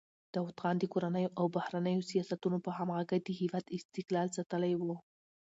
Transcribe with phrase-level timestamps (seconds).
[0.33, 4.81] داوود خان د کورنیو او بهرنیو سیاستونو په همغږۍ د هېواد استقلال ساتلی و.